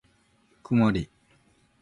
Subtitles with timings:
[0.63, 1.11] くもり